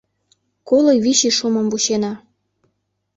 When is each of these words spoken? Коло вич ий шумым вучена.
Коло 0.69 0.93
вич 1.03 1.19
ий 1.27 1.33
шумым 1.37 1.67
вучена. 1.71 2.13